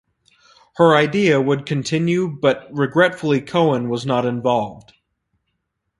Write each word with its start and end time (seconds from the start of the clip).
Her 0.77 0.95
idea 0.95 1.39
would 1.39 1.67
continue 1.67 2.27
but 2.27 2.67
regretfully 2.71 3.39
Cohen 3.39 3.87
was 3.87 4.03
not 4.03 4.25
involved. 4.25 4.93